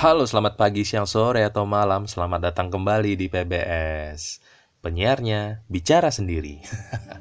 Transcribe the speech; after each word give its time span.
Halo, 0.00 0.24
selamat 0.24 0.56
pagi, 0.56 0.80
siang, 0.80 1.04
sore, 1.04 1.44
atau 1.44 1.68
malam. 1.68 2.08
Selamat 2.08 2.48
datang 2.48 2.72
kembali 2.72 3.20
di 3.20 3.28
PBS. 3.28 4.40
Penyiarnya 4.80 5.60
bicara 5.68 6.08
sendiri. 6.08 6.56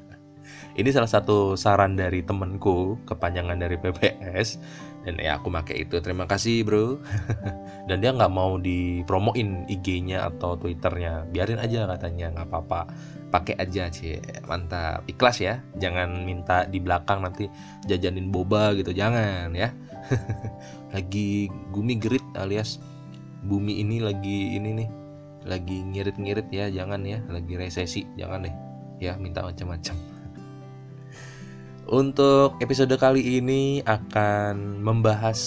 Ini 0.80 0.88
salah 0.96 1.12
satu 1.12 1.60
saran 1.60 2.00
dari 2.00 2.24
temenku, 2.24 2.96
kepanjangan 3.04 3.60
dari 3.60 3.76
PBS. 3.76 4.64
Dan 5.06 5.16
ya 5.20 5.40
aku 5.40 5.48
pakai 5.50 5.88
itu. 5.88 6.00
Terima 6.04 6.28
kasih 6.28 6.68
bro. 6.68 7.00
Dan 7.88 8.04
dia 8.04 8.12
nggak 8.12 8.34
mau 8.34 8.60
dipromoin 8.60 9.66
IG-nya 9.66 10.28
atau 10.28 10.60
Twitternya. 10.60 11.28
Biarin 11.32 11.62
aja 11.62 11.88
katanya, 11.88 12.36
nggak 12.36 12.48
apa-apa. 12.52 12.82
Pakai 13.30 13.56
aja 13.62 13.88
sih, 13.94 14.18
mantap. 14.50 15.06
Ikhlas 15.06 15.38
ya. 15.40 15.62
Jangan 15.78 16.26
minta 16.26 16.66
di 16.66 16.82
belakang 16.82 17.22
nanti 17.24 17.48
jajanin 17.86 18.34
boba 18.34 18.74
gitu, 18.76 18.92
jangan 18.92 19.54
ya. 19.54 19.72
lagi 20.96 21.50
gumi 21.70 22.02
gerit 22.02 22.26
alias 22.34 22.82
bumi 23.46 23.80
ini 23.80 24.02
lagi 24.02 24.58
ini 24.58 24.70
nih 24.84 24.90
lagi 25.48 25.78
ngirit-ngirit 25.80 26.48
ya 26.52 26.68
jangan 26.68 27.02
ya 27.08 27.24
lagi 27.32 27.56
resesi 27.56 28.04
jangan 28.20 28.44
deh 28.44 28.56
ya 29.00 29.16
minta 29.16 29.40
macam-macam 29.40 29.96
untuk 31.90 32.56
episode 32.62 32.94
kali 32.96 33.42
ini 33.42 33.82
akan 33.84 34.80
membahas 34.86 35.38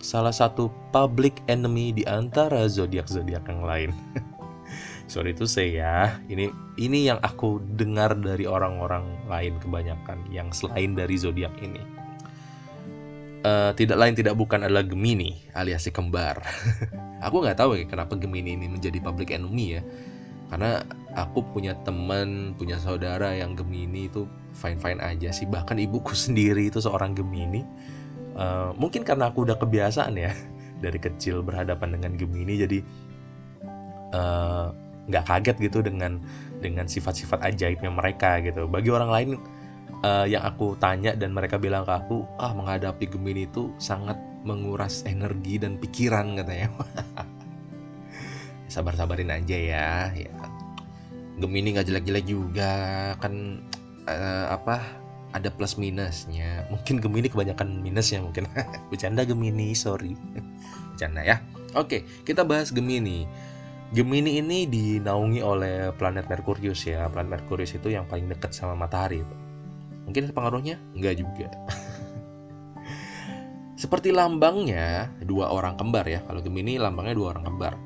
salah 0.00 0.32
satu 0.32 0.70
public 0.94 1.42
enemy 1.50 1.92
di 1.92 2.06
antara 2.06 2.64
zodiak-zodiak 2.70 3.44
yang 3.50 3.62
lain. 3.66 3.90
Sorry 5.10 5.34
itu 5.34 5.44
saya 5.50 5.70
ya, 5.74 5.96
ini 6.30 6.54
ini 6.78 7.10
yang 7.10 7.18
aku 7.18 7.58
dengar 7.74 8.14
dari 8.14 8.46
orang-orang 8.46 9.04
lain 9.26 9.58
kebanyakan 9.58 10.22
yang 10.30 10.54
selain 10.54 10.94
dari 10.94 11.18
zodiak 11.18 11.52
ini 11.58 12.00
uh, 13.44 13.72
tidak 13.76 13.96
lain 13.98 14.14
tidak 14.16 14.34
bukan 14.36 14.64
adalah 14.64 14.84
Gemini 14.84 15.40
alias 15.56 15.84
si 15.88 15.90
kembar. 15.92 16.40
aku 17.26 17.36
nggak 17.44 17.58
tahu 17.58 17.76
ya 17.76 17.84
kenapa 17.88 18.16
Gemini 18.16 18.56
ini 18.56 18.66
menjadi 18.68 18.98
public 19.00 19.32
enemy 19.32 19.80
ya. 19.80 19.82
Karena 20.50 20.82
aku 21.14 21.46
punya 21.46 21.78
teman, 21.86 22.58
punya 22.58 22.76
saudara 22.82 23.30
yang 23.38 23.54
Gemini 23.54 24.10
itu 24.10 24.26
fine-fine 24.58 24.98
aja 24.98 25.30
sih. 25.30 25.46
Bahkan 25.46 25.78
ibuku 25.78 26.12
sendiri 26.26 26.68
itu 26.68 26.82
seorang 26.82 27.14
Gemini. 27.14 27.62
Uh, 28.34 28.74
mungkin 28.78 29.02
karena 29.02 29.30
aku 29.30 29.46
udah 29.46 29.58
kebiasaan 29.58 30.14
ya 30.18 30.34
dari 30.84 30.98
kecil 30.98 31.42
berhadapan 31.46 31.98
dengan 31.98 32.12
Gemini, 32.16 32.54
jadi 32.56 32.78
eh, 34.16 34.66
nggak 35.10 35.24
uh, 35.24 35.28
kaget 35.28 35.56
gitu 35.60 35.84
dengan 35.84 36.16
dengan 36.56 36.88
sifat-sifat 36.88 37.42
ajaibnya 37.42 37.92
mereka 37.92 38.40
gitu. 38.40 38.64
Bagi 38.64 38.88
orang 38.88 39.10
lain 39.12 39.28
uh, 40.04 40.26
yang 40.26 40.42
aku 40.44 40.76
tanya 40.80 41.12
dan 41.12 41.36
mereka 41.36 41.60
bilang 41.60 41.84
ke 41.84 41.92
aku 41.92 42.24
ah 42.40 42.52
menghadapi 42.56 43.06
Gemini 43.08 43.44
itu 43.44 43.72
sangat 43.76 44.16
menguras 44.44 45.04
energi 45.04 45.60
dan 45.60 45.76
pikiran 45.76 46.40
katanya 46.40 46.72
sabar-sabarin 48.70 49.34
aja 49.34 49.56
ya 49.56 49.88
ya 50.14 50.32
Gemini 51.40 51.74
nggak 51.74 51.88
jelek-jelek 51.88 52.26
juga 52.28 52.72
kan 53.18 53.64
uh, 54.06 54.46
apa 54.54 54.78
ada 55.34 55.50
plus 55.50 55.76
minusnya 55.76 56.64
mungkin 56.70 57.02
Gemini 57.02 57.26
kebanyakan 57.26 57.82
minusnya 57.82 58.22
mungkin 58.22 58.46
bercanda 58.90 59.26
Gemini 59.26 59.74
sorry 59.74 60.14
bercanda 60.94 61.26
ya 61.26 61.42
oke 61.74 62.06
kita 62.22 62.46
bahas 62.46 62.70
Gemini 62.70 63.26
Gemini 63.90 64.38
ini 64.38 64.70
dinaungi 64.70 65.42
oleh 65.42 65.90
planet 65.98 66.30
Merkurius 66.30 66.86
ya 66.86 67.10
planet 67.10 67.42
Merkurius 67.42 67.74
itu 67.74 67.90
yang 67.90 68.06
paling 68.06 68.30
dekat 68.30 68.54
sama 68.54 68.78
matahari 68.78 69.26
Mungkin 70.10 70.34
pengaruhnya? 70.34 70.74
Enggak 70.90 71.22
juga. 71.22 71.46
Seperti 73.80 74.10
lambangnya 74.10 75.14
dua 75.22 75.54
orang 75.54 75.78
kembar 75.78 76.02
ya. 76.10 76.18
Kalau 76.26 76.42
Gemini 76.42 76.82
lambangnya 76.82 77.14
dua 77.14 77.30
orang 77.30 77.46
kembar. 77.46 77.78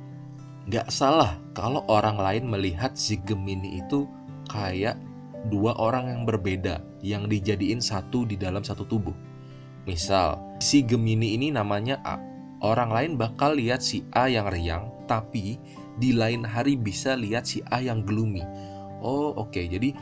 Gak 0.65 0.89
salah 0.89 1.37
kalau 1.53 1.85
orang 1.93 2.17
lain 2.17 2.45
melihat 2.49 2.97
si 2.97 3.21
Gemini 3.21 3.85
itu 3.85 4.09
kayak 4.49 4.97
dua 5.53 5.77
orang 5.77 6.09
yang 6.09 6.23
berbeda 6.25 6.81
yang 7.05 7.29
dijadiin 7.29 7.85
satu 7.85 8.25
di 8.25 8.41
dalam 8.41 8.65
satu 8.65 8.89
tubuh. 8.89 9.13
Misal, 9.85 10.41
si 10.65 10.81
Gemini 10.81 11.37
ini 11.37 11.53
namanya 11.53 12.01
A. 12.01 12.17
Orang 12.65 12.97
lain 12.97 13.21
bakal 13.21 13.61
lihat 13.61 13.85
si 13.85 14.09
A 14.17 14.25
yang 14.33 14.49
riang, 14.49 14.89
tapi 15.05 15.61
di 16.01 16.17
lain 16.17 16.41
hari 16.41 16.81
bisa 16.81 17.13
lihat 17.13 17.45
si 17.45 17.61
A 17.69 17.85
yang 17.85 18.01
gloomy. 18.01 18.41
Oh, 19.05 19.37
oke. 19.37 19.53
Okay. 19.53 19.69
Jadi 19.69 19.93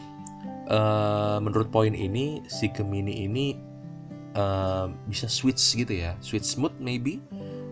uh, 0.71 1.43
menurut 1.43 1.75
poin 1.75 1.91
ini 1.91 2.47
si 2.47 2.71
Gemini 2.71 3.27
ini 3.27 3.59
uh, 4.37 4.87
bisa 5.09 5.27
switch 5.27 5.77
gitu 5.77 5.93
ya 5.93 6.17
switch 6.21 6.57
mood 6.61 6.73
maybe 6.79 7.21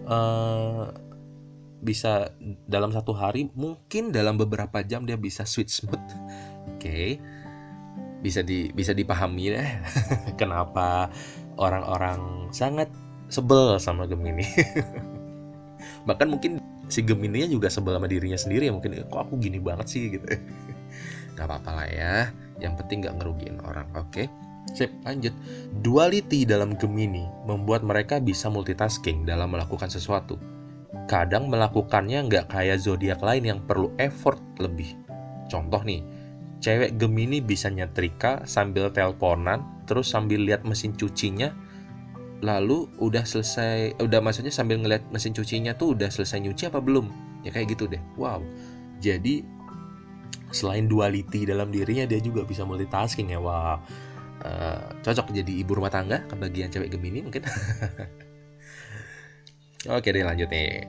uh, 0.08 0.90
bisa 1.80 2.32
dalam 2.68 2.92
satu 2.92 3.16
hari 3.16 3.48
mungkin 3.56 4.12
dalam 4.12 4.36
beberapa 4.36 4.84
jam 4.84 5.08
dia 5.08 5.16
bisa 5.16 5.48
switch 5.48 5.84
mood 5.88 5.96
oke 5.96 6.76
okay. 6.76 7.16
bisa 8.20 8.44
di 8.44 8.68
bisa 8.76 8.92
dipahami 8.92 9.56
deh 9.56 9.70
kenapa 10.40 11.08
orang-orang 11.56 12.52
sangat 12.52 12.92
sebel 13.32 13.80
sama 13.80 14.04
Gemini 14.04 14.44
bahkan 16.08 16.28
mungkin 16.28 16.60
si 16.90 17.00
Gemini 17.06 17.46
juga 17.46 17.72
sebel 17.72 17.96
sama 17.96 18.10
dirinya 18.10 18.36
sendiri 18.36 18.68
ya 18.68 18.72
mungkin 18.74 18.98
kok 19.06 19.20
aku 19.30 19.40
gini 19.40 19.62
banget 19.62 19.86
sih 19.88 20.02
gitu 20.12 20.26
nggak 21.38 21.46
apa-apa 21.46 21.70
lah 21.72 21.88
ya 21.88 22.14
yang 22.60 22.76
penting 22.76 23.00
nggak 23.06 23.16
ngerugiin 23.16 23.56
orang 23.64 23.88
oke 23.96 24.12
okay? 24.12 24.28
Sip, 24.70 24.92
lanjut. 25.02 25.34
Duality 25.82 26.46
dalam 26.46 26.78
Gemini 26.78 27.26
membuat 27.42 27.82
mereka 27.82 28.22
bisa 28.22 28.46
multitasking 28.46 29.26
dalam 29.26 29.50
melakukan 29.50 29.90
sesuatu. 29.90 30.38
Kadang 31.10 31.50
melakukannya 31.50 32.30
nggak 32.30 32.54
kayak 32.54 32.78
zodiak 32.78 33.18
lain 33.18 33.42
yang 33.42 33.60
perlu 33.66 33.90
effort 33.98 34.38
lebih. 34.62 34.94
Contoh 35.50 35.82
nih, 35.82 36.06
cewek 36.62 36.94
Gemini 37.02 37.42
bisa 37.42 37.66
nyetrika 37.66 38.46
sambil 38.46 38.94
teleponan, 38.94 39.82
terus 39.90 40.14
sambil 40.14 40.38
lihat 40.46 40.62
mesin 40.62 40.94
cucinya, 40.94 41.50
lalu 42.46 42.86
udah 43.02 43.26
selesai, 43.26 43.98
udah 43.98 44.22
maksudnya 44.22 44.54
sambil 44.54 44.78
ngeliat 44.78 45.02
mesin 45.10 45.34
cucinya 45.34 45.74
tuh 45.74 45.98
udah 45.98 46.14
selesai 46.14 46.46
nyuci 46.46 46.70
apa 46.70 46.78
belum? 46.78 47.10
Ya 47.42 47.50
kayak 47.50 47.74
gitu 47.74 47.90
deh. 47.90 47.98
Wow. 48.14 48.46
Jadi 49.02 49.42
selain 50.54 50.86
duality 50.86 51.46
dalam 51.46 51.70
dirinya 51.70 52.06
dia 52.06 52.18
juga 52.18 52.42
bisa 52.42 52.66
multitasking 52.66 53.30
ya 53.30 53.38
wah 53.38 53.78
uh, 54.42 54.82
cocok 55.00 55.30
jadi 55.30 55.52
ibu 55.62 55.78
rumah 55.78 55.90
tangga 55.94 56.26
kebagian 56.26 56.70
cewek 56.74 56.90
Gemini 56.90 57.22
mungkin 57.22 57.46
oke 59.88 60.08
deh 60.10 60.24
lanjut 60.24 60.50
nih. 60.52 60.84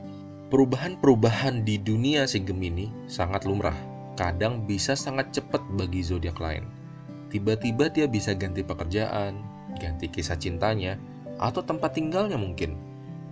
Perubahan-perubahan 0.51 1.63
di 1.63 1.79
dunia 1.79 2.27
si 2.27 2.43
Gemini 2.43 2.91
sangat 3.07 3.47
lumrah. 3.47 3.75
Kadang 4.19 4.67
bisa 4.67 4.99
sangat 4.99 5.31
cepat 5.31 5.63
bagi 5.79 6.03
zodiak 6.03 6.43
lain. 6.43 6.67
Tiba-tiba 7.31 7.87
dia 7.87 8.11
bisa 8.11 8.35
ganti 8.35 8.59
pekerjaan 8.59 9.39
ganti 9.79 10.11
kisah 10.11 10.35
cintanya 10.35 10.99
atau 11.39 11.63
tempat 11.63 11.95
tinggalnya 11.95 12.35
mungkin. 12.35 12.75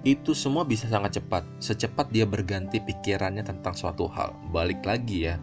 Itu 0.07 0.31
semua 0.31 0.63
bisa 0.63 0.87
sangat 0.87 1.19
cepat 1.19 1.43
secepat 1.59 2.07
dia 2.07 2.23
berganti 2.23 2.79
pikirannya 2.79 3.43
tentang 3.43 3.75
suatu 3.75 4.07
hal. 4.07 4.31
Balik 4.55 4.87
lagi 4.87 5.27
ya 5.27 5.35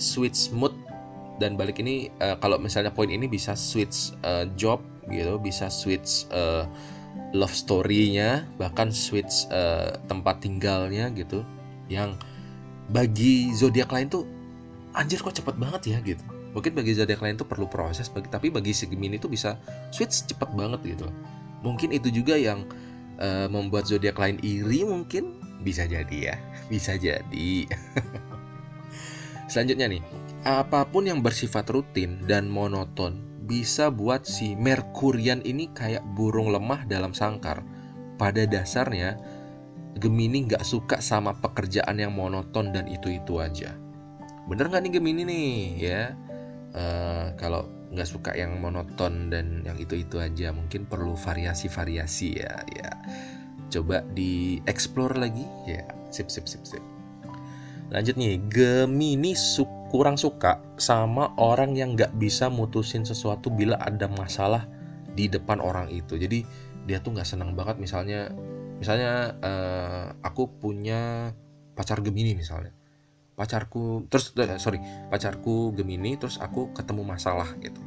switch 0.00 0.48
mood. 0.56 0.72
Dan 1.38 1.54
balik 1.54 1.78
ini 1.78 2.10
uh, 2.18 2.34
kalau 2.40 2.58
misalnya 2.58 2.90
poin 2.90 3.12
ini 3.12 3.28
bisa 3.30 3.54
switch 3.54 4.16
uh, 4.24 4.48
job 4.58 4.82
gitu 5.06 5.38
bisa 5.38 5.70
switch 5.70 6.26
uh, 6.34 6.66
love 7.36 7.52
story-nya 7.52 8.48
bahkan 8.56 8.88
switch 8.88 9.48
uh, 9.52 9.92
tempat 10.08 10.40
tinggalnya 10.40 11.12
gitu 11.12 11.44
yang 11.92 12.16
bagi 12.88 13.52
zodiak 13.52 13.92
lain 13.92 14.08
tuh 14.08 14.24
anjir 14.96 15.20
kok 15.20 15.36
cepet 15.36 15.56
banget 15.60 15.82
ya 15.92 15.98
gitu. 16.00 16.24
Mungkin 16.56 16.72
bagi 16.72 16.96
zodiak 16.96 17.20
lain 17.20 17.36
tuh 17.36 17.44
perlu 17.44 17.68
proses 17.68 18.08
tapi 18.08 18.48
bagi 18.48 18.72
Gemini 18.72 19.20
tuh 19.20 19.28
bisa 19.28 19.60
switch 19.92 20.32
cepet 20.32 20.48
banget 20.56 20.96
gitu. 20.96 21.06
Mungkin 21.60 21.92
itu 21.92 22.08
juga 22.08 22.40
yang 22.40 22.64
uh, 23.20 23.46
membuat 23.52 23.84
zodiak 23.84 24.16
lain 24.16 24.40
iri 24.40 24.88
mungkin 24.88 25.36
bisa 25.60 25.84
jadi 25.84 26.16
ya 26.16 26.36
bisa 26.72 26.96
jadi. 26.96 27.68
Selanjutnya 29.52 29.88
nih, 29.88 30.02
apa 30.44 30.84
pun 30.88 31.08
yang 31.08 31.24
bersifat 31.24 31.68
rutin 31.72 32.24
dan 32.24 32.48
monoton 32.52 33.27
bisa 33.48 33.88
buat 33.88 34.28
si 34.28 34.52
Merkurian 34.52 35.40
ini 35.42 35.72
kayak 35.72 36.04
burung 36.12 36.52
lemah 36.52 36.84
dalam 36.84 37.16
sangkar. 37.16 37.64
Pada 38.20 38.44
dasarnya, 38.44 39.16
Gemini 39.96 40.44
nggak 40.44 40.62
suka 40.62 41.00
sama 41.00 41.32
pekerjaan 41.40 41.96
yang 41.96 42.12
monoton 42.12 42.70
dan 42.76 42.84
itu-itu 42.86 43.40
aja. 43.40 43.72
Bener 44.46 44.68
nggak 44.68 44.82
nih 44.84 44.92
Gemini 44.92 45.22
nih 45.24 45.50
ya? 45.80 46.02
Uh, 46.76 47.32
kalau 47.40 47.64
nggak 47.88 48.04
suka 48.04 48.36
yang 48.36 48.60
monoton 48.60 49.32
dan 49.32 49.64
yang 49.64 49.80
itu-itu 49.80 50.20
aja, 50.20 50.52
mungkin 50.52 50.84
perlu 50.84 51.16
variasi-variasi 51.16 52.28
ya. 52.36 52.52
Ya, 52.76 52.90
coba 53.72 54.04
di 54.12 54.60
explore 54.68 55.16
lagi 55.16 55.48
ya. 55.64 55.88
Sip, 56.12 56.28
sip, 56.28 56.44
sip, 56.44 56.68
sip. 56.68 56.84
Lanjut 57.88 58.20
nih, 58.20 58.36
Gemini 58.52 59.32
su 59.32 59.64
kurang 59.88 60.20
suka 60.20 60.60
sama 60.76 61.32
orang 61.40 61.72
yang 61.72 61.96
nggak 61.96 62.14
bisa 62.20 62.52
mutusin 62.52 63.08
sesuatu 63.08 63.48
bila 63.48 63.80
ada 63.80 64.06
masalah 64.06 64.68
di 65.16 65.26
depan 65.26 65.58
orang 65.64 65.88
itu. 65.88 66.20
Jadi 66.20 66.44
dia 66.84 67.00
tuh 67.00 67.16
nggak 67.16 67.28
senang 67.28 67.56
banget 67.56 67.80
misalnya 67.80 68.32
misalnya 68.78 69.34
uh, 69.40 70.06
aku 70.22 70.48
punya 70.60 71.32
pacar 71.72 72.04
Gemini 72.04 72.36
misalnya. 72.36 72.72
Pacarku 73.34 74.04
terus 74.12 74.34
uh, 74.36 74.60
sorry 74.60 74.78
pacarku 75.08 75.72
Gemini 75.72 76.20
terus 76.20 76.36
aku 76.36 76.70
ketemu 76.76 77.02
masalah 77.08 77.48
gitu. 77.64 77.80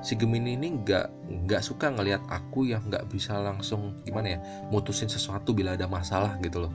Si 0.00 0.16
Gemini 0.16 0.56
ini 0.56 0.80
nggak 0.80 1.06
nggak 1.44 1.60
suka 1.60 1.92
ngelihat 1.92 2.24
aku 2.32 2.72
yang 2.72 2.88
nggak 2.88 3.04
bisa 3.12 3.36
langsung 3.36 4.00
gimana 4.08 4.26
ya 4.34 4.38
mutusin 4.72 5.12
sesuatu 5.12 5.52
bila 5.52 5.76
ada 5.76 5.84
masalah 5.84 6.40
gitu 6.40 6.64
loh 6.64 6.72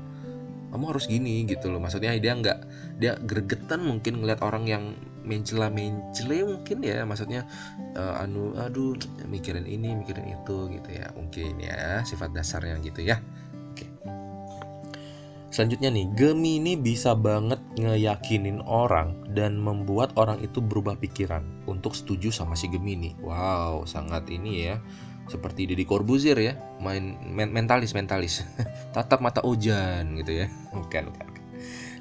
kamu 0.76 0.92
harus 0.92 1.08
gini 1.08 1.48
gitu 1.48 1.72
loh. 1.72 1.80
Maksudnya 1.80 2.12
dia 2.20 2.36
nggak 2.36 2.60
dia 3.00 3.16
gregetan 3.24 3.88
mungkin 3.88 4.20
ngelihat 4.20 4.44
orang 4.44 4.68
yang 4.68 4.92
mencela 5.24 5.72
mencela 5.72 6.44
mungkin 6.44 6.84
ya. 6.84 7.08
Maksudnya 7.08 7.48
uh, 7.96 8.20
anu 8.20 8.52
aduh 8.60 9.00
mikirin 9.32 9.64
ini 9.64 9.96
mikirin 9.96 10.28
itu 10.36 10.68
gitu 10.68 10.90
ya. 10.92 11.08
Mungkin 11.16 11.64
ya 11.64 12.04
sifat 12.04 12.36
dasarnya 12.36 12.76
gitu 12.84 13.08
ya. 13.08 13.24
Oke. 13.72 13.88
Selanjutnya 15.56 15.88
nih 15.96 16.12
Gemini 16.20 16.76
bisa 16.76 17.16
banget 17.16 17.64
ngeyakinin 17.80 18.60
orang 18.68 19.24
dan 19.32 19.56
membuat 19.56 20.12
orang 20.20 20.44
itu 20.44 20.60
berubah 20.60 21.00
pikiran 21.00 21.48
untuk 21.72 21.96
setuju 21.96 22.36
sama 22.36 22.60
si 22.60 22.68
Gemini. 22.68 23.16
Wow 23.24 23.88
sangat 23.88 24.28
ini 24.28 24.68
ya 24.68 24.84
seperti 25.26 25.66
Deddy 25.66 25.86
Corbuzier 25.90 26.38
ya 26.38 26.54
main 26.82 27.18
men 27.26 27.50
mentalis 27.50 27.98
mentalis. 27.98 28.46
Tatap 28.96 29.22
mata 29.22 29.42
hujan 29.42 30.18
gitu 30.22 30.46
ya. 30.46 30.48
Bukan 30.72 31.10
bukan 31.12 31.36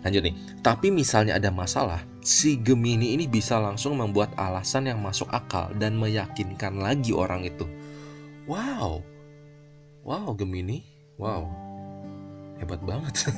lanjut 0.04 0.20
nih. 0.20 0.36
Tapi 0.60 0.92
misalnya 0.92 1.40
ada 1.40 1.48
masalah 1.48 2.04
si 2.20 2.60
Gemini 2.60 3.16
ini 3.16 3.24
bisa 3.24 3.56
langsung 3.56 3.96
membuat 3.96 4.36
alasan 4.36 4.92
yang 4.92 5.00
masuk 5.00 5.26
akal 5.32 5.72
dan 5.80 5.96
meyakinkan 5.96 6.76
lagi 6.76 7.16
orang 7.16 7.48
itu. 7.48 7.64
Wow. 8.44 9.00
Wow 10.04 10.36
Gemini. 10.36 10.84
Wow. 11.16 11.48
Hebat 12.60 12.84
banget. 12.84 13.32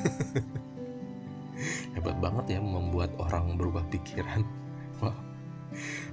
Hebat 1.95 2.19
banget 2.19 2.45
ya 2.51 2.59
membuat 2.59 3.15
orang 3.15 3.55
berubah 3.55 3.87
pikiran. 3.87 4.43
Wow. 4.99 5.15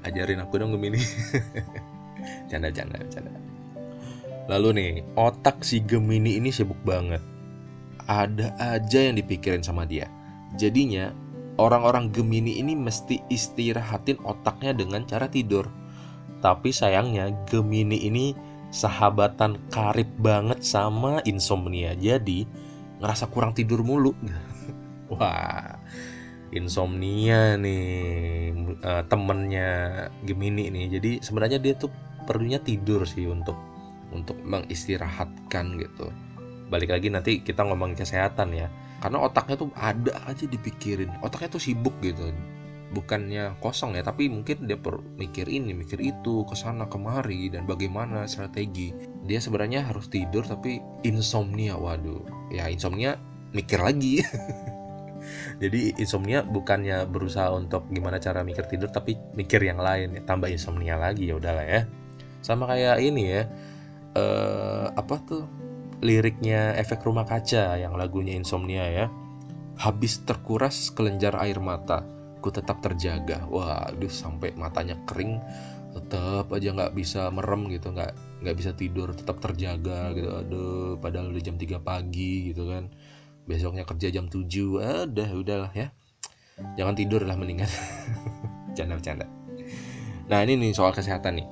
Ajarin 0.06 0.38
aku 0.38 0.62
dong 0.62 0.70
Gemini. 0.78 1.02
Canda 2.48 2.72
canda 2.72 2.96
canda 3.12 3.53
Lalu 4.44 4.68
nih, 4.76 4.90
otak 5.16 5.64
si 5.64 5.80
Gemini 5.80 6.36
ini 6.36 6.52
sibuk 6.52 6.76
banget. 6.84 7.20
Ada 8.04 8.52
aja 8.60 9.00
yang 9.08 9.16
dipikirin 9.16 9.64
sama 9.64 9.88
dia. 9.88 10.04
Jadinya, 10.60 11.08
orang-orang 11.56 12.12
Gemini 12.12 12.60
ini 12.60 12.76
mesti 12.76 13.24
istirahatin 13.32 14.20
otaknya 14.20 14.76
dengan 14.76 15.08
cara 15.08 15.32
tidur. 15.32 15.64
Tapi 16.44 16.68
sayangnya, 16.68 17.32
Gemini 17.48 18.04
ini 18.04 18.36
sahabatan 18.68 19.56
karib 19.72 20.12
banget 20.20 20.60
sama 20.60 21.24
insomnia. 21.24 21.96
Jadi, 21.96 22.44
ngerasa 23.00 23.32
kurang 23.32 23.56
tidur 23.56 23.80
mulu. 23.80 24.12
Wah, 25.12 25.80
insomnia 26.52 27.56
nih 27.56 28.52
uh, 28.84 29.02
temennya 29.08 29.68
Gemini 30.20 30.68
nih. 30.68 30.86
Jadi 31.00 31.10
sebenarnya 31.24 31.56
dia 31.56 31.74
tuh 31.80 31.88
perlunya 32.28 32.60
tidur 32.60 33.08
sih 33.08 33.24
untuk 33.24 33.73
untuk 34.10 34.36
mengistirahatkan 34.42 35.78
gitu. 35.80 36.12
Balik 36.68 36.90
lagi 36.90 37.08
nanti 37.12 37.32
kita 37.44 37.62
ngomongin 37.64 37.96
kesehatan 37.96 38.50
ya. 38.56 38.68
Karena 38.98 39.20
otaknya 39.20 39.60
tuh 39.60 39.70
ada 39.76 40.16
aja 40.24 40.48
dipikirin. 40.48 41.12
Otaknya 41.20 41.54
tuh 41.54 41.62
sibuk 41.62 41.92
gitu. 42.00 42.32
Bukannya 42.94 43.58
kosong 43.58 43.98
ya 43.98 44.06
tapi 44.06 44.30
mungkin 44.30 44.70
dia 44.70 44.78
per 44.78 45.02
mikir 45.18 45.50
ini 45.50 45.74
mikir 45.74 45.98
itu 45.98 46.46
ke 46.46 46.54
sana 46.54 46.88
kemari 46.88 47.52
dan 47.52 47.68
bagaimana 47.68 48.24
strategi. 48.24 48.96
Dia 49.28 49.42
sebenarnya 49.44 49.84
harus 49.84 50.08
tidur 50.08 50.46
tapi 50.48 50.80
insomnia 51.04 51.76
waduh. 51.76 52.24
Ya 52.48 52.70
insomnia 52.72 53.20
mikir 53.52 53.82
lagi. 53.82 54.24
Jadi 55.62 55.96
insomnia 56.00 56.44
bukannya 56.44 57.04
berusaha 57.08 57.52
untuk 57.52 57.88
gimana 57.92 58.20
cara 58.20 58.40
mikir 58.40 58.68
tidur 58.68 58.88
tapi 58.88 59.16
mikir 59.36 59.60
yang 59.64 59.80
lain 59.80 60.16
tambah 60.24 60.48
insomnia 60.48 60.96
lagi 60.96 61.28
ya 61.28 61.36
udahlah 61.36 61.66
ya. 61.66 61.82
Sama 62.40 62.68
kayak 62.68 63.00
ini 63.00 63.22
ya 63.28 63.42
uh, 64.16 64.90
apa 64.94 65.16
tuh 65.26 65.44
liriknya 66.04 66.74
efek 66.78 67.04
rumah 67.06 67.26
kaca 67.26 67.78
yang 67.78 67.94
lagunya 67.98 68.34
insomnia 68.34 68.86
ya. 68.88 69.06
Habis 69.74 70.22
terkuras 70.22 70.94
kelenjar 70.94 71.34
air 71.42 71.58
mata 71.58 72.06
ku 72.38 72.50
tetap 72.50 72.80
terjaga. 72.80 73.46
Wah 73.50 73.90
aduh 73.90 74.10
sampai 74.10 74.54
matanya 74.54 74.98
kering 75.06 75.42
tetap 75.94 76.50
aja 76.50 76.74
nggak 76.74 76.94
bisa 76.98 77.30
merem 77.30 77.70
gitu 77.70 77.94
nggak 77.94 78.42
nggak 78.42 78.56
bisa 78.58 78.70
tidur 78.74 79.10
tetap 79.14 79.42
terjaga 79.42 80.14
gitu. 80.14 80.30
Aduh 80.30 80.96
padahal 81.02 81.34
udah 81.34 81.42
jam 81.42 81.58
3 81.58 81.82
pagi 81.82 82.54
gitu 82.54 82.70
kan. 82.70 82.90
Besoknya 83.44 83.84
kerja 83.84 84.08
jam 84.14 84.30
7 84.30 84.46
ada 84.80 85.24
udahlah 85.34 85.72
ya. 85.74 85.90
Jangan 86.78 86.94
tidur 86.94 87.26
lah 87.26 87.34
mendingan. 87.34 87.68
Canda 88.78 88.98
canda 88.98 89.26
nah 90.24 90.40
ini 90.40 90.56
nih 90.56 90.72
soal 90.72 90.96
kesehatan 90.96 91.36
nih 91.36 91.46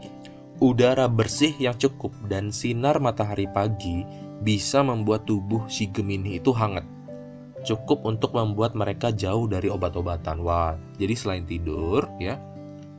Udara 0.63 1.11
bersih 1.11 1.59
yang 1.59 1.75
cukup 1.75 2.15
dan 2.31 2.55
sinar 2.55 3.03
matahari 3.03 3.51
pagi 3.51 4.07
bisa 4.47 4.79
membuat 4.87 5.27
tubuh 5.27 5.67
si 5.67 5.91
Gemini 5.91 6.39
itu 6.39 6.55
hangat. 6.55 6.87
Cukup 7.67 8.07
untuk 8.07 8.39
membuat 8.39 8.79
mereka 8.79 9.11
jauh 9.11 9.51
dari 9.51 9.67
obat-obatan. 9.67 10.39
Wah, 10.39 10.79
jadi 11.03 11.19
selain 11.19 11.43
tidur 11.51 12.07
ya, 12.23 12.39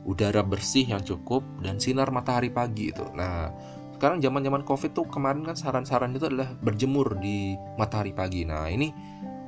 udara 0.04 0.44
bersih 0.44 0.92
yang 0.92 1.00
cukup 1.00 1.40
dan 1.64 1.80
sinar 1.80 2.12
matahari 2.12 2.52
pagi 2.52 2.92
itu. 2.92 3.08
Nah, 3.16 3.48
sekarang 3.96 4.20
zaman-zaman 4.20 4.60
Covid 4.68 4.92
tuh 4.92 5.08
kemarin 5.08 5.48
kan 5.48 5.56
saran-saran 5.56 6.12
itu 6.12 6.28
adalah 6.28 6.52
berjemur 6.60 7.16
di 7.16 7.56
matahari 7.80 8.12
pagi. 8.12 8.44
Nah, 8.44 8.68
ini 8.68 8.92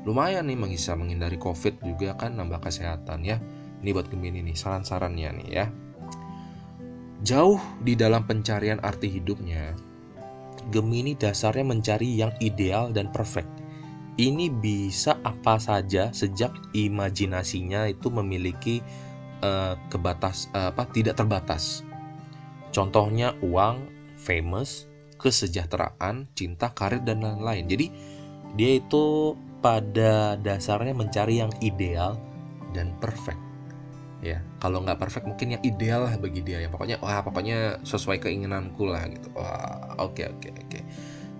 lumayan 0.08 0.48
nih 0.48 0.56
bisa 0.56 0.96
menghindari 0.96 1.36
Covid 1.36 1.84
juga 1.84 2.16
kan 2.16 2.32
nambah 2.32 2.64
kesehatan 2.64 3.28
ya. 3.28 3.36
Ini 3.84 3.92
buat 3.92 4.08
Gemini 4.08 4.40
nih 4.40 4.56
saran-sarannya 4.56 5.30
nih 5.36 5.50
ya. 5.52 5.68
Jauh 7.24 7.56
di 7.80 7.96
dalam 7.96 8.28
pencarian 8.28 8.76
arti 8.84 9.08
hidupnya, 9.08 9.72
Gemini 10.68 11.14
dasarnya 11.14 11.64
mencari 11.64 12.18
yang 12.18 12.34
ideal 12.42 12.90
dan 12.90 13.08
perfect. 13.14 13.48
Ini 14.16 14.52
bisa 14.52 15.16
apa 15.22 15.60
saja 15.60 16.10
sejak 16.10 16.52
imajinasinya 16.74 17.86
itu 17.86 18.08
memiliki 18.10 18.82
uh, 19.44 19.78
kebatas 19.92 20.50
uh, 20.56 20.74
apa 20.74 20.88
tidak 20.90 21.20
terbatas. 21.20 21.86
Contohnya 22.74 23.36
uang, 23.44 23.86
famous, 24.18 24.90
kesejahteraan, 25.20 26.28
cinta, 26.34 26.72
karir 26.72 27.00
dan 27.04 27.22
lain-lain. 27.22 27.64
Jadi 27.68 27.86
dia 28.58 28.80
itu 28.80 29.36
pada 29.62 30.36
dasarnya 30.40 30.92
mencari 30.92 31.40
yang 31.40 31.52
ideal 31.62 32.18
dan 32.74 32.92
perfect 33.00 33.45
ya. 34.34 34.38
Kalau 34.58 34.82
nggak 34.82 34.98
perfect 34.98 35.26
mungkin 35.30 35.58
yang 35.58 35.62
ideal 35.62 36.08
lah 36.08 36.14
bagi 36.18 36.42
dia 36.42 36.58
ya. 36.62 36.68
Pokoknya 36.72 36.96
wah 36.98 37.22
pokoknya 37.22 37.82
sesuai 37.86 38.18
keinginanku 38.18 38.82
lah 38.88 39.06
gitu. 39.06 39.28
Wah 39.36 39.94
oke 40.02 40.18
okay, 40.18 40.26
oke 40.32 40.40
okay, 40.42 40.50
oke. 40.50 40.66
Okay. 40.72 40.82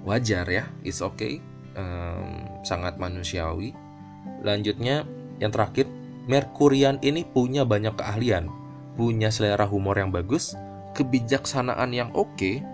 wajar 0.06 0.46
ya 0.46 0.64
it's 0.86 1.02
okay. 1.02 1.42
Um, 1.74 2.62
sangat 2.62 2.96
manusiawi. 2.96 3.74
Lanjutnya 4.46 5.04
yang 5.42 5.52
terakhir 5.52 5.90
Merkurian 6.26 6.98
ini 7.06 7.22
punya 7.22 7.62
banyak 7.62 7.94
keahlian. 7.94 8.50
Punya 8.98 9.30
selera 9.30 9.68
humor 9.68 9.94
yang 10.00 10.10
bagus 10.10 10.56
kebijaksanaan 10.96 11.92
yang 11.92 12.08
oke 12.16 12.32
okay, 12.34 12.64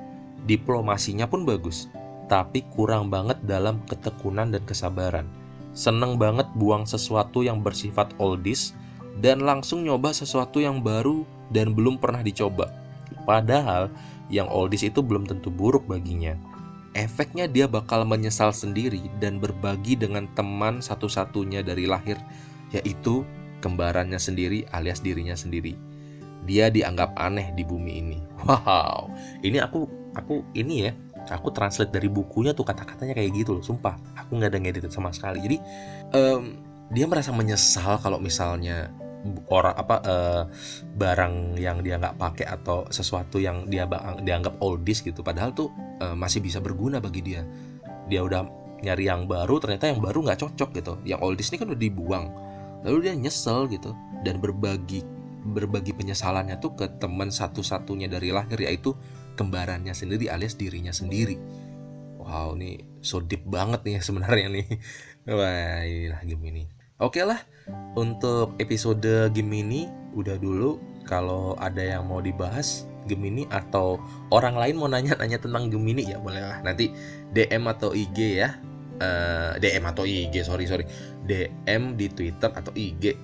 diplomasinya 0.47 1.26
pun 1.26 1.42
bagus. 1.42 1.90
Tapi 2.31 2.64
kurang 2.73 3.11
banget 3.11 3.42
dalam 3.45 3.83
ketekunan 3.90 4.54
dan 4.54 4.62
kesabaran. 4.62 5.26
Seneng 5.75 6.16
banget 6.16 6.47
buang 6.54 6.87
sesuatu 6.87 7.42
yang 7.42 7.61
bersifat 7.61 8.14
oldies 8.23 8.73
dan 9.21 9.45
langsung 9.45 9.85
nyoba 9.85 10.14
sesuatu 10.14 10.62
yang 10.62 10.81
baru 10.81 11.26
dan 11.52 11.76
belum 11.76 12.00
pernah 12.00 12.25
dicoba. 12.25 12.73
Padahal 13.28 13.92
yang 14.33 14.49
oldies 14.49 14.87
itu 14.88 15.04
belum 15.04 15.28
tentu 15.28 15.52
buruk 15.52 15.85
baginya. 15.85 16.33
Efeknya 16.92 17.49
dia 17.49 17.64
bakal 17.64 18.04
menyesal 18.04 18.52
sendiri 18.52 19.09
dan 19.16 19.40
berbagi 19.40 19.97
dengan 19.97 20.28
teman 20.37 20.85
satu-satunya 20.85 21.64
dari 21.64 21.88
lahir, 21.88 22.21
yaitu 22.73 23.25
kembarannya 23.64 24.21
sendiri 24.21 24.69
alias 24.73 25.00
dirinya 25.00 25.33
sendiri. 25.33 25.76
Dia 26.45 26.69
dianggap 26.69 27.16
aneh 27.16 27.52
di 27.57 27.64
bumi 27.64 27.92
ini. 28.00 28.19
Wow, 28.45 29.09
ini 29.40 29.62
aku 29.62 29.88
aku 30.19 30.45
ini 30.52 30.90
ya, 30.90 30.92
aku 31.33 31.54
translate 31.54 31.95
dari 31.95 32.12
bukunya 32.12 32.52
tuh 32.52 32.66
kata-katanya 32.66 33.16
kayak 33.16 33.31
gitu 33.40 33.57
loh, 33.57 33.64
sumpah. 33.64 33.97
Aku 34.19 34.37
nggak 34.37 34.52
ada 34.52 34.59
ngedit 34.61 34.85
sama 34.92 35.14
sekali. 35.16 35.40
Jadi 35.40 35.57
um, 36.12 36.71
dia 36.92 37.08
merasa 37.08 37.32
menyesal 37.32 37.96
kalau 38.04 38.20
misalnya 38.20 38.92
orang 39.49 39.75
apa 39.78 39.96
uh, 40.04 40.42
barang 40.99 41.56
yang 41.56 41.80
dia 41.80 41.96
nggak 41.96 42.18
pakai 42.18 42.46
atau 42.46 42.84
sesuatu 42.90 43.38
yang 43.38 43.64
dia 43.70 43.88
dianggap 44.20 44.58
oldies 44.61 45.00
gitu 45.00 45.22
padahal 45.25 45.54
tuh 45.56 45.70
uh, 46.02 46.12
masih 46.12 46.44
bisa 46.44 46.61
berguna 46.61 47.00
bagi 47.00 47.25
dia. 47.25 47.42
Dia 48.11 48.20
udah 48.20 48.44
nyari 48.82 49.08
yang 49.08 49.30
baru 49.30 49.62
ternyata 49.62 49.88
yang 49.88 50.02
baru 50.02 50.26
nggak 50.26 50.42
cocok 50.42 50.70
gitu. 50.76 50.92
Yang 51.06 51.20
oldies 51.22 51.49
ini 51.54 51.56
kan 51.62 51.66
udah 51.72 51.80
dibuang. 51.80 52.25
Lalu 52.82 52.99
dia 53.08 53.14
nyesel 53.14 53.70
gitu. 53.70 53.94
Dan 54.26 54.42
berbagi 54.42 55.00
berbagi 55.42 55.90
penyesalannya 55.90 56.62
tuh 56.62 56.78
ke 56.78 56.87
teman 57.02 57.32
satu-satunya 57.32 58.06
dari 58.06 58.30
lahir 58.30 58.62
yaitu 58.62 58.94
kembarannya 59.34 59.90
sendiri 59.94 60.28
alias 60.28 60.58
dirinya 60.58 60.94
sendiri. 60.94 61.38
Wow 62.22 62.54
ini 62.54 62.78
so 63.02 63.18
deep 63.18 63.46
banget 63.46 63.82
nih 63.87 64.02
sebenarnya 64.02 64.46
nih. 64.50 64.66
Wah, 65.38 65.87
inilah 65.87 66.22
Gemini. 66.26 66.81
Oke 67.02 67.26
lah, 67.26 67.42
untuk 67.99 68.54
episode 68.62 69.26
Gemini 69.35 69.90
udah 70.14 70.38
dulu. 70.38 70.78
Kalau 71.02 71.59
ada 71.59 71.82
yang 71.82 72.06
mau 72.06 72.23
dibahas 72.23 72.87
Gemini 73.11 73.42
atau 73.50 73.99
orang 74.30 74.54
lain 74.54 74.78
mau 74.78 74.87
nanya-nanya 74.87 75.42
tentang 75.42 75.66
Gemini 75.66 76.06
ya 76.06 76.23
bolehlah 76.23 76.62
nanti 76.62 76.94
DM 77.35 77.66
atau 77.66 77.90
IG 77.90 78.38
ya. 78.38 78.54
Uh, 79.02 79.59
eh, 79.59 79.66
DM 79.66 79.82
atau 79.82 80.06
IG, 80.06 80.47
sorry 80.47 80.71
sorry. 80.71 80.87
DM 81.26 81.99
di 81.99 82.06
Twitter 82.06 82.54
atau 82.54 82.71
IG 82.71 83.18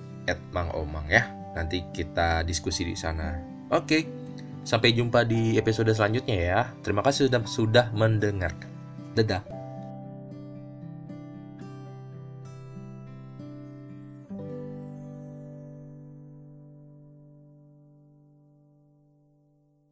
@mangomang 0.51 1.07
ya. 1.07 1.31
Nanti 1.55 1.87
kita 1.95 2.43
diskusi 2.43 2.83
di 2.83 2.99
sana. 2.99 3.39
Oke. 3.71 4.03
Sampai 4.67 4.91
jumpa 4.91 5.23
di 5.23 5.55
episode 5.55 5.95
selanjutnya 5.95 6.35
ya. 6.35 6.59
Terima 6.83 6.99
kasih 6.99 7.31
sudah 7.31 7.41
sudah 7.47 7.85
mendengarkan. 7.95 8.67
Dadah. 9.15 9.58